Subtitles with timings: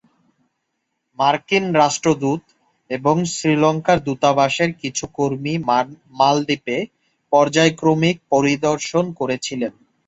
[1.19, 2.41] মার্কিন রাষ্ট্রদূত
[2.89, 5.53] এবং শ্রীলঙ্কায় দূতাবাসের কিছু কর্মী
[6.19, 6.77] মালদ্বীপে
[7.31, 9.73] পর্যায়ক্রমিক পরিদর্শন করেছিলেন।